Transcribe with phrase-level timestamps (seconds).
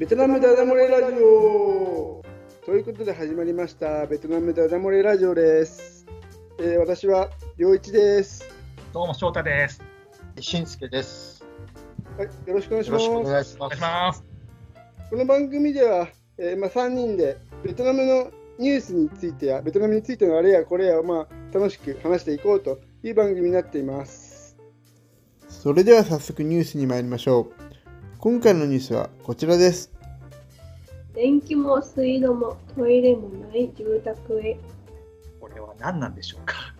[0.00, 2.22] ベトナムダダ漏れラジオ
[2.64, 6.06] ということで始まりましたベトナムダダ漏れラジオです、
[6.58, 8.48] えー私は陽一です
[8.94, 9.82] どうも翔太です。
[10.40, 11.44] しんすけです。
[12.16, 13.80] はい、よろしくお願いしよますろしくお願いしお願いします。
[13.82, 14.24] ます。
[15.10, 24.56] この番組では、えーまあ、3人でベトナムのニュースについてやベトナムについてのあれやこれやを、まあ、楽しく話していこうという番組になっています
[25.46, 27.59] それでは早速ニュースに参りましょう
[28.22, 29.90] 今回のニュースはこちらです
[31.14, 34.58] 電気も水道もトイレもない住宅へ。
[35.40, 36.74] これは何なんでしょうか？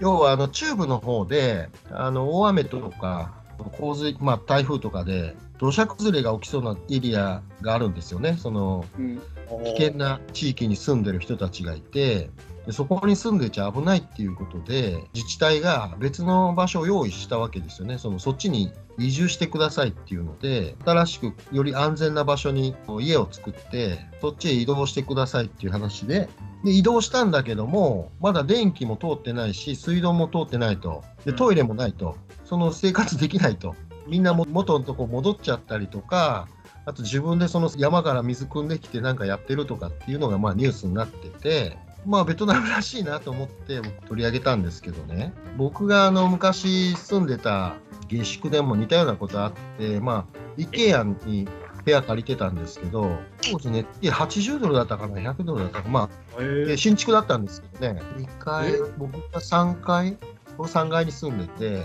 [0.00, 3.34] 要はあの中部の方であの大雨とか
[3.72, 8.36] 洪水、まあ、台風とかで土砂崩れが起きそうなエリアがあるんですよね。
[8.38, 9.20] そのうん
[9.64, 12.30] 危険な地域に住んでる人たちがいて
[12.64, 26.28] でそこに住んでちゃ危ないっていうことで自治体が別の場所を用意したわけですよねそのそっちに移住してくださいっていうので新しくより安全な場所に家を作ってそっちへ移動してくださいっていう話で
[26.64, 31.02] で移動したんだけどもまだ電気も通ってないし水道も通ってないと。
[31.24, 32.16] でトイレもないと。
[32.44, 33.74] その生活できないと。
[34.06, 36.48] みんなも元のとこ戻っちゃったりとか
[36.84, 47.74] あと自分でその山から水汲んできてなんかやってるとかっていうのがまあニュースになってて、まあベトナムらしいなと思って僕取り上げたんですけどね、僕があの昔住んでた
[48.08, 51.48] 下宿でも似たようなことあって、まあ IKEA に
[51.84, 53.18] 部屋借りてたんですけど、
[53.50, 56.08] 当時ね、いや80ドルだったかな、100ドルだったかな、まあ
[56.38, 60.16] えで新築だったんですけどね、2階え、僕が3階、
[60.56, 61.84] この3階に住んでて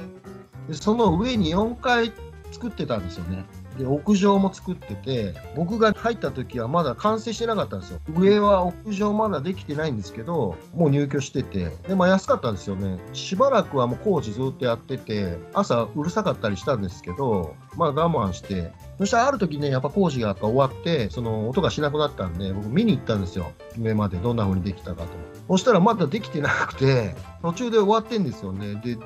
[0.67, 2.11] で、その上に4階
[2.51, 3.45] 作ってたんですよね。
[3.77, 7.99] で、屋上も作ってて、僕が入った時はまだ完成してなかったんですよ。
[8.15, 12.99] 上は屋上まだできてないんですけど、もう入居してて、で、まあ安かったんですよね。
[13.13, 23.51] しばらくはもう工事ずっとやってて、朝うるさかったりしたんですけど、まあ我慢して、そしたらある時ね、やっぱ工事が終わって、その音がしなくなったんで、僕見に行ったんですよ。
[23.79, 25.07] 上までどんな風にできたかと。
[25.49, 28.75] そしたらまだできてなくて、途中で終わってんですよね。
[28.83, 28.97] で、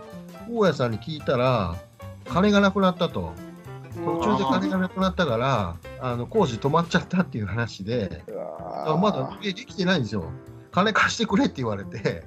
[0.50, 1.76] 大家さんに聞いたら、
[2.30, 3.34] 金がなくなったと。
[3.96, 8.24] 途中で金がなくなったから、あの工事止まっちゃったっていう話で、
[8.60, 10.26] あーまだ家できてないんですよ。
[10.72, 12.24] 金貸してくれって言われて、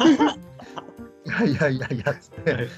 [1.24, 2.68] いやいやいやいやつって、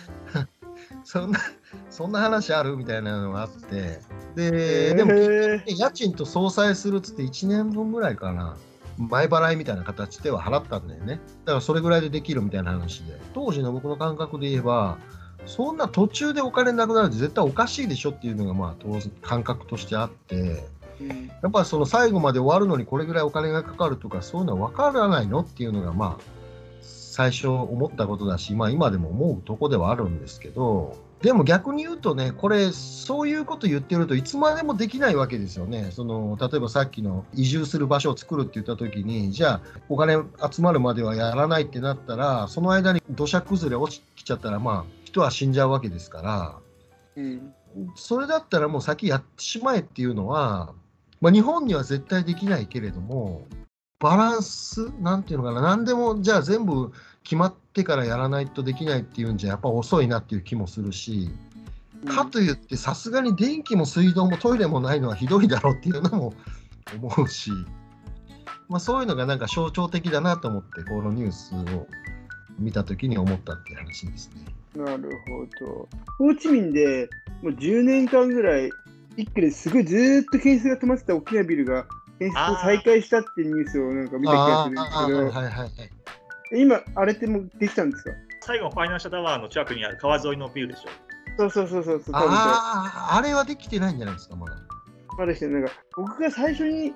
[1.04, 1.41] そんな、
[1.88, 4.00] そんな話あるみたいなのがあって、
[4.34, 8.56] で、でも、へ家賃と相殺するっつって1年分ぐらいかな。
[8.98, 11.20] 前払いみたいな形では払ったんだよね。
[11.44, 13.20] だからそれぐらいでできるみたいな話で。
[13.34, 14.98] 当時の僕の感覚で言えば、
[15.44, 20.34] そんな途中でお金なくなるって絶対おかしいでしょっていうのがまあ当然感覚としてあって、
[21.00, 26.24] うんやっぱその最後まで終わるのにこれぐらいお金がかかるとかそういうのは分からないのっていうのがまあ
[26.80, 35.88] 最初思ったことだし、まあ今でも思うとこではあるんですけど、でも逆に言うとね、これ、そういうこと言ってるといつまでもできないわけですよね。
[35.92, 40.18] その、例えばさっきの移住する場所を作るって言った時に、じゃあお金
[40.50, 46.59] 集まるまではやらないってなったら、その間に土砂崩れ落ちちゃったら、まあ人は死んじゃうわけですから、
[47.16, 47.54] うん。
[47.94, 50.75] それだったらもう先やってしまえっていうのは、
[51.21, 53.47] まあ、日本には絶対できないけれども、
[53.99, 61.31] バランス、なんていうのかな、なんでもじゃあ全部決まってからやらないとできないっていうんじゃ、やっぱ遅いなっていう気もするし、
[62.06, 66.34] かといって、さすがに電気も水道もトイレもないのはひどいだろうっていうのも
[67.00, 67.50] 思うし、
[68.69, 71.87] まあ、そういうのがなんか象徴的だなと思って、このニュースを
[72.59, 74.84] 見たときに思ったっていう話ですね。
[74.84, 75.11] なる
[75.61, 75.89] ほど。
[76.19, 77.09] ホーチミンで
[77.43, 78.71] もう10年間ぐらい、
[79.17, 81.87] 一気ですごいずーっと建設が止まってた大きなビルが
[82.19, 85.71] 建設を再開したっていうニュースをなんか見た気がするんですあーはいけはいはい。
[86.50, 88.11] ど、今、あれってもうできたんですか？
[88.43, 90.89] 最後のファイナンシャルタワーの近くにある川沿いのビルでしょ。
[91.39, 94.56] そうそうそうそうそうああ、あれはできてないんじゃないですか、まだ。
[95.19, 96.95] まだしてなんか僕が最初に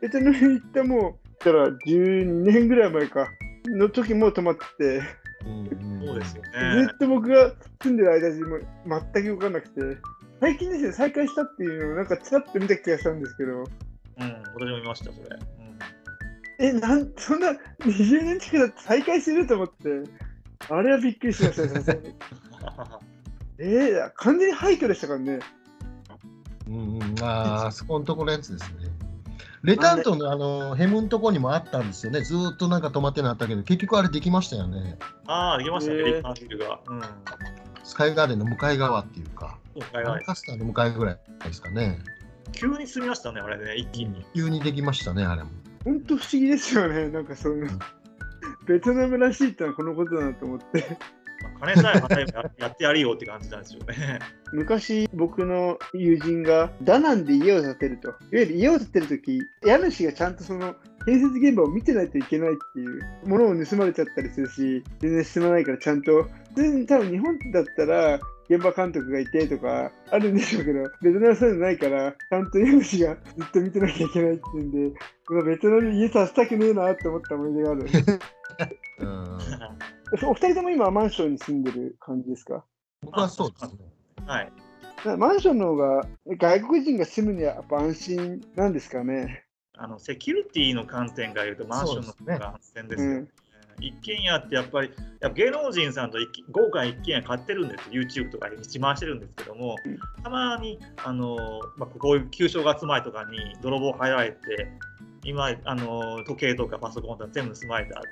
[0.00, 3.28] ベトナムに行ったもう、たら12年ぐらい前か、
[3.76, 5.02] の時も止まってて、
[5.46, 6.88] うんそうですよずね。
[6.92, 8.58] っと僕が住んでる間中も
[9.14, 9.80] 全く動かなくて、
[10.40, 15.36] 最近ですね、再開したっていうのをなんかちらっと見た気がしたんですけど、うん、私も見ました、それ。
[15.36, 15.70] うん
[16.58, 20.02] え、なんそんな20年近くだって再開すると思って、
[20.68, 22.14] あれはびっくりしましたね、さすがに。
[23.58, 25.38] えー、完全に廃墟でしたからね。
[26.68, 28.89] うんうん、あーあそこのとこのやつですね。
[29.62, 32.22] レタントのあのヘムんとこにもあったんですよね。
[32.22, 34.98] ずーっとなんか止まってなったけど、結局あれできましたよね。
[35.26, 36.80] ああ、できましたね、へー立派なビルが。
[36.86, 37.02] うん。
[37.84, 39.58] スカイガーデンの向かい側っていうか、
[40.24, 41.98] カスターの向かいぐらいですかね。
[42.52, 44.24] 急に進みましたね、あれね、一気に。
[44.34, 45.50] 急にできましたね、あれも。
[45.84, 47.78] 本当不思議ですよね、なんかそういうの。
[48.66, 50.98] ベトナムらしいってのはこのことだなと思って。
[51.60, 54.18] まあ金さえ払えばややってやるよって感じなんですよね。
[54.52, 58.08] 昔、僕の友人がダナンで家を建てると。
[58.08, 60.74] いわゆる家を建てるとき、家主がちゃんとその
[61.04, 68.18] 建設現場を見てないといけないっていうものを盗まれちゃったりするし、全然進まないからちゃんと、普通に多分日本だったら、
[68.50, 74.98] 現場監督がいてとかあるんでしょうけど、ベトナムはそういうのないから、ちゃんと家主がずっと見てなきゃいけないっていうんで、
[75.46, 77.86] ベトナムに家建てたくねえなって思った思い出がある。
[78.98, 79.38] うん
[80.12, 82.64] お二人とも今はマンションに住んでる感じですか？
[83.02, 83.78] 僕はそうですね。
[84.26, 84.52] はい。
[85.04, 86.02] なマンションの方が
[86.38, 89.44] 外国人が住むにはやっぱ安心なんですかね？
[89.78, 93.28] あのセキュリティの観点から言うと、マンションの方が安全ですよね。
[93.80, 94.90] 一軒家ってやっぱり
[95.20, 96.18] やっぱ芸能人さんと
[96.50, 101.38] 豪華な一軒家買ってるんですよ YouTube とかに自慢してるんですけども、うんたまにあの、
[101.78, 104.38] まあ、こういう旧正月前とかに泥棒入られて
[105.24, 108.02] 今あの時計とかパソコンとか全部盗まれた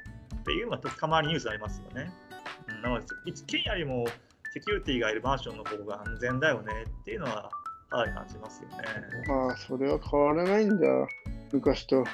[0.48, 2.10] っていうのがたまにニュースありますよね、
[2.68, 4.06] うん、なので一軒家よりも
[4.54, 6.72] セキュリティがいるマンションの方が安全だよね
[7.02, 7.50] っていうのは
[7.90, 8.76] かなり感じますよね
[9.28, 10.86] まあ、それは変わらないんだ、
[11.52, 12.04] 昔と。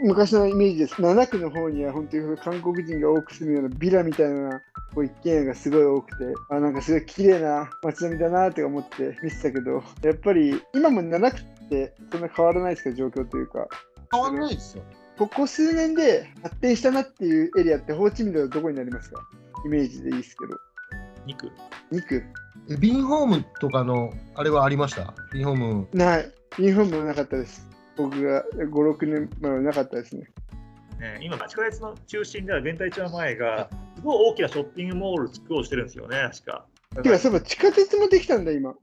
[0.00, 0.94] 昔のイメージです。
[1.00, 4.60] 7区の方には本当に韓国人が多く住むようなビラみたいな
[4.92, 13.68] こう一軒家がすごい多くて、あ、なんかすごい綺麗な街並みだなって思って見てたけど、やっぱり今も7区ってそんな変わらないですか、状況というか。
[14.10, 14.82] 変わんないですよ。
[15.18, 19.22] ここ数年で発展したなっていうエリアってホーチミンではどこになりますか？
[19.64, 20.58] イメージでいいですけど。
[21.26, 21.50] 肉
[21.92, 22.22] 2区
[22.70, 25.14] えビンホームとかのあれはありました？
[25.32, 25.88] ビンホーム。
[25.92, 26.32] ない。
[26.58, 27.68] ユニフォームもなかったです。
[27.96, 30.26] 僕が5、6年前はなかったですね。
[30.98, 36.66] ね、今、地下鉄の中心では弁台町前が、すごい大きなショッピングモール作ろうとしてるんですよね、確か。
[37.02, 38.74] てか、そういえば地下鉄もできたんだ、今。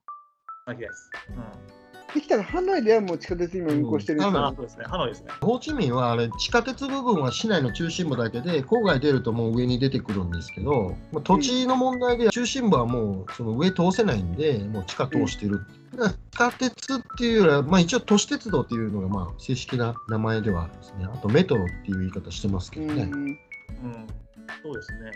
[0.67, 1.09] なきです。
[1.29, 1.80] うん
[2.13, 4.19] できたらハノイではもう地下鉄今運行してるん。
[4.19, 5.31] ですうんですね、ハノイですね。
[5.41, 15.65] ホーチミンはあれ地下鉄部分は市内の中心部だけで郊外出るともう上に出てくるんですけど、まあ、土地の問題で中心部はもうその上通せないんでもう地下通してる、
[15.95, 21.05] だから地下鉄っていうよりは、まあ、一応都市鉄道っていうのがまあ正式な名前ではあるんですね。
[21.05, 23.23] あとメトロっていう言い方してますけどね、うん。
[23.23, 23.37] うん、
[24.63, 25.11] そうですね。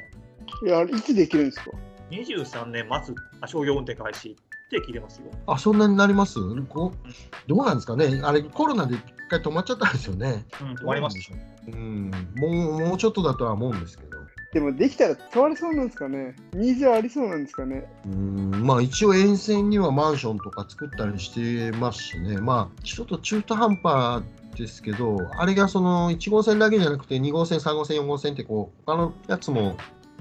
[0.64, 1.72] いや、いつできるんですか
[2.12, 5.32] ？23年末、あ商業運転開始って聞いてますよ。
[5.48, 6.40] あそんなになります？
[6.70, 7.10] こう？
[7.48, 8.22] どうなんですかね？
[8.24, 10.46] あれコロナで一回止まっちゃったんですよね。
[10.62, 11.32] うん、終わりまし
[11.68, 14.16] うんもうもうちょっとだとは思うんですけど。
[14.54, 16.36] でもできたら使われそうなんですかね？
[16.54, 17.86] ニーズはありそうなんですかね？
[18.06, 18.52] うん。
[18.66, 24.24] まあ一応沿線にはマンションとか作ったりしてますしね、まあちょっと中途半端
[24.56, 29.76] ですけど、あれがその1号線だけじゃなくて2号線、3号線、4号線ってこう、他のやつも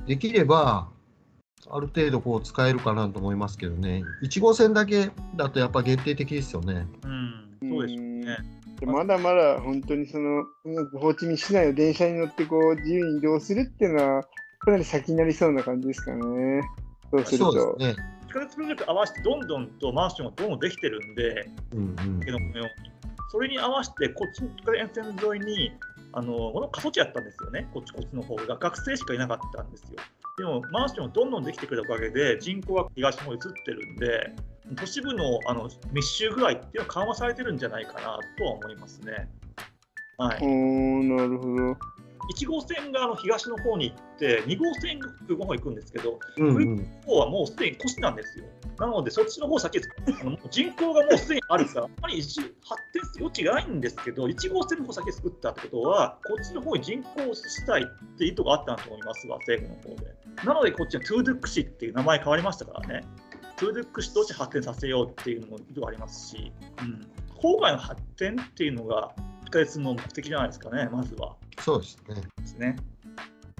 [0.08, 0.88] できれば、
[1.70, 6.86] ある程度こう使えるかなと思いますけどね、1号線だけだとやっぱ限定的ですよね。
[7.04, 8.38] うん、そうでしょうね。
[8.80, 14.22] でまだまだ本当にそのうんホーチミン市内を電車に乗ってこう自由に移動するっていうのは
[14.58, 16.62] かなり先になりそうな感じですかね。
[17.10, 17.52] そうすると。
[17.52, 18.04] そうですね。
[18.28, 22.90] 地下鉄プロジェクト合わせてどんどんとマンションがどんどんできてるんで、うんうんけどこのように
[23.30, 25.72] それに合わせてこっちの沿線沿いに
[26.12, 29.96] あのこの過疎地やったんですよね、こっちこっちの方が学生しかいなかったんですよ。
[30.36, 34.34] でもマンションがどんどんできてくるおかげで人口は東の方に移ってるんで、
[34.76, 39.28] 都市部のあの密集具合っていうのは緩和されてるんじゃないかなとは思いますね。
[40.18, 40.46] はい、お
[41.04, 41.76] なるほど。
[42.32, 48.44] 1号線があの東の方に行って、2号線が空港の方に行くんですけど、うんうん方はもうすでに都市なんですよ。
[48.78, 60.14] なので、そっちの方先あの人口がもうすでにあるから、あまり一発展する余地がないんですけど、1号線の方先作ったってことは、こっちの方に人口をしたいって意図があったんだと思いますわ、政府の方で。
[60.44, 63.04] なので、こっちはトゥードゥック市っていう名前変わりましたからね。
[63.56, 67.06] トゥードゥック市として発展させようっていうのも意図がありますし、うん、
[67.40, 69.12] 郊外の発展っていうのが、
[69.44, 71.36] 地下鉄の目的じゃないですかね、まずは。
[71.64, 72.14] そうですね。
[72.36, 72.76] ですね。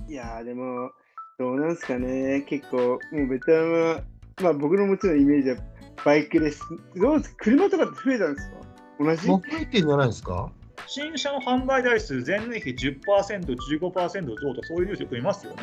[0.07, 0.91] いやーでも
[1.39, 2.43] どうなんですかね。
[2.43, 4.03] 結構もうベトナムは
[4.43, 5.57] まあ僕のもちろんイメージは
[6.05, 6.61] バイクレス
[6.97, 7.45] どうですか？
[7.45, 8.57] 車とかって増えたんですか？
[9.01, 9.29] 同じ？
[9.29, 10.53] もう増えてんじゃないですか？
[10.87, 15.63] 新車の販売台数、前年比10%、15%増とか、そういうニュースよく見ますよね。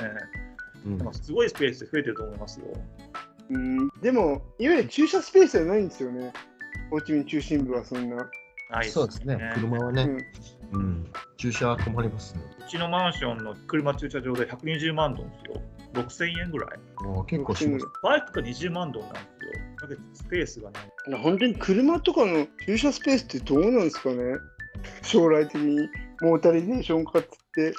[0.83, 0.97] うん。
[0.97, 2.65] なんかすごいスペース増えてると思いますよ。
[3.51, 3.89] うん。
[4.01, 6.33] でもいわゆる駐車スペースはないんですよね。
[6.89, 8.27] ホーチミン中心部はそんな、
[8.71, 9.37] ないそうですね。
[9.53, 10.17] 車はね、うん、
[10.73, 11.05] うん、
[11.37, 12.41] 駐車は困りますね。
[12.59, 15.61] うちのマンションの車駐車場で120万ドンですよ。
[15.93, 17.03] 6000円ぐらい。
[17.03, 17.85] もう結構します。
[18.03, 19.27] バイクが20万ドンなんですよ。
[19.81, 20.79] だけどスペースがな
[21.17, 21.21] い。
[21.21, 24.23] 本当に車とかの駐車スペースってどうなんですかね
[25.01, 25.89] 将来的に
[26.21, 27.73] モータリゼーション化っつって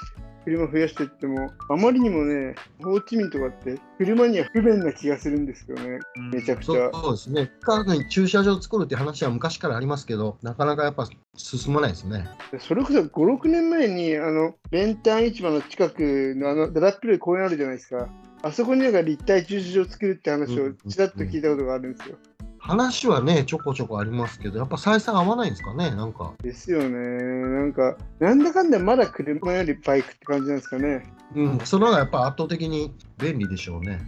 [0.45, 7.51] 車増やしていってもあまりにもねホーチミンとかって車には不便な気がするんですよねうんめちゃくちゃそうそうですね。
[7.61, 12.27] カナダに駐車場作るって話は昔からありますけど、なかなかやっぱ進まないですね。
[12.59, 18.07] それこそ5、6年前にあの練炭市場の近くのあのだだっ広い公園あるじゃないですか
[18.41, 22.17] あそこになんか立体駐車場を作るって話をちらっと聞いたことがあるんですよ。
[22.63, 26.31] 話はね、ちょこちょこありますけど、やっぱ採算合わないんですかね、なんか。
[26.41, 26.89] ですよね。
[26.89, 31.03] なんか、なんだかんだまだ車よりバイクって感じなんですかね。
[31.35, 33.99] うん、その方がやっぱ圧倒的に便利でしょうね。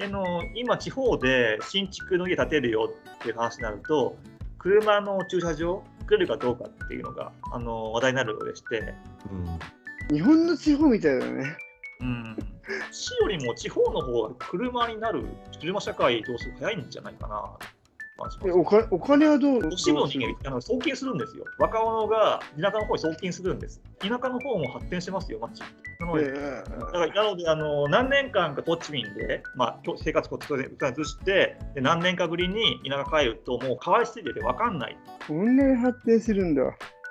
[0.00, 0.24] あの
[0.54, 4.16] 今、地方で新築の家建てるよっていう話になると、
[4.58, 8.94] 車の駐車場作れるかどうかっていうのがあの話題になるようでして、
[10.10, 11.54] うん、日本の地方みたいだね。
[12.00, 12.36] うん、
[12.90, 15.26] 市よりも地方の方が車になる、
[15.60, 17.44] 車社会どうする早いんじゃないかな。
[18.46, 20.06] えおかお金はどう都市部の？
[20.06, 21.44] 人間あの送金するんですよ。
[21.58, 23.82] 若者が田舎の方に送金するんです。
[23.98, 25.60] 田舎の方も発展してますよ、町。
[25.98, 30.42] なので、えだからなのであの何年間かホーチミンで、まあ、生活を移
[31.04, 36.62] してで何年かぶりに田舎帰るともう変わりすぎてて分かんないーこんなに発展するんだ。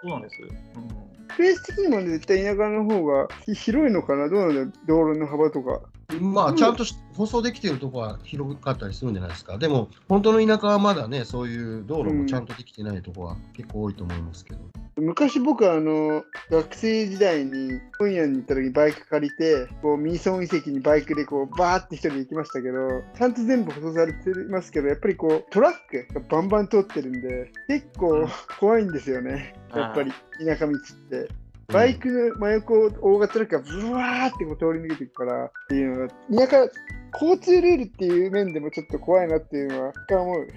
[0.02, 4.30] そうなんです、うんスペース的にも絶対田舎の方がひ広いのかな？
[4.30, 4.78] どうなんだ？
[4.86, 5.82] 道路の幅とか。
[6.20, 9.58] まあ、ちゃんとし舗装できてるとこは広かったりするんじゃないですか。
[9.58, 14.60] でも、本当の田舎はまだね、そういう道路もちゃんとできてないとこは結構多いと思いますけど。
[14.96, 28.28] 昔僕はあの学生時代に本屋に行った時にバイク借りてこうミーソン遺跡にバイクでこうバーって一人で行きましたけどちゃんと全部舗装されてますけどやっぱりこうトラックがバンバン通ってるんで結構
[28.60, 30.12] 怖いんですよねやっぱり
[30.46, 30.80] 田舎道っ
[31.10, 31.43] て。
[31.74, 36.72] バイクの真横を大型トラックがブワーってこう通り抜けていくからっていうのが田舎
[37.14, 40.48] 交通ルールっていう面でもちょっと怖いなっていうのは一回思う。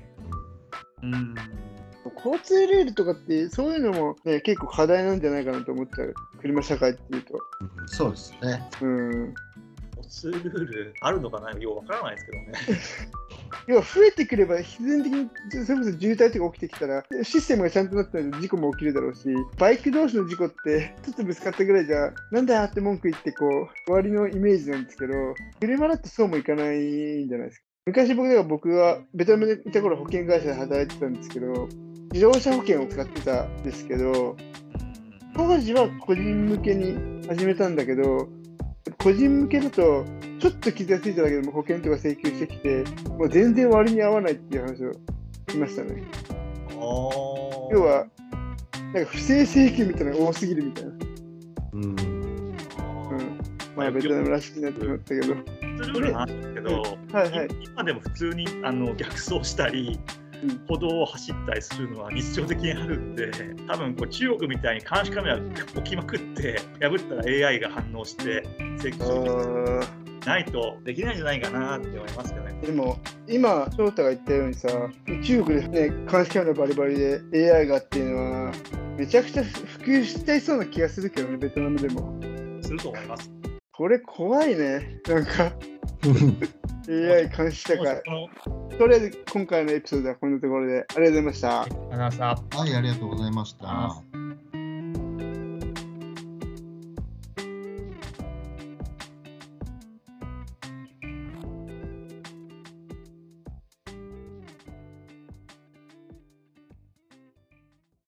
[1.03, 1.35] うん
[2.25, 7.35] 交通ルールとかってそういうのも、ね、結構課題なんじゃないかなと思っちゃう車社会っていうと。
[7.35, 8.63] うんそうですね。
[8.81, 9.35] うん
[9.97, 11.51] 交通ルールあるのかな？
[11.59, 12.53] よう分からないですけどね。
[13.69, 15.29] 要は増えてくれば必然的に
[15.67, 25.15] それこそ渋滞とか起きてきたらシステムがちゃんとなったら事故も起きるだろうしバイク同士の事故ってちょっとぶつかったぐらいじゃなんだって文句言ってこう終わりのイメージなんですけど
[25.61, 27.65] 車だってそうもいかないんじゃないですか。
[27.87, 31.69] 昔僕では僕はベトナムでいた頃保険会社で働いてたんですけど
[32.13, 34.37] 自動車保険を使ってたんですけど
[35.37, 38.29] 当時は個人向けに始めたんだけど
[39.03, 40.05] 個人向けだと
[40.39, 44.93] ちょっと傷がついただけでも保険とか請求してきてもう全然割に合わないっていう話を
[45.51, 46.03] しましたね。
[46.71, 48.07] 要要は
[48.93, 50.91] なんか不正請求みたいなのが多すぎるみたいな、
[51.73, 51.83] うん。
[51.83, 52.57] うん、
[53.77, 55.35] まあベトナムらしくなってしまったけど。
[55.77, 57.49] 交通ルールの話ですけど、はいはい。
[57.65, 59.99] 今でも普通にあの逆走したり、
[60.43, 60.59] うん。
[60.67, 63.31] 歩道を走ったりするのは日常的にあるんで、
[63.67, 68.43] 多分こう中国みたいに監視カメラ置きまくって、破ったら AI が反応して、
[68.79, 72.61] 請求あ書をーないとできないんじゃないかなって思いますけどね。
[72.61, 74.69] でも今翔太が言ったようにさ
[75.25, 78.53] 中国でね監視カメラバリバリで AI がっていうのは
[78.99, 82.19] めちゃくちゃ普及しちゃいそうな気がするけどねベトナムでも
[82.61, 83.31] すると思います。
[83.73, 85.53] これ怖いねなんか
[86.89, 88.29] AI 監視社会こ
[88.71, 91.63] のとりあえず今回のエピソードはこんなところでありがとうございました。
[91.63, 94.16] アナウンサーはい、ありがとうございましあた。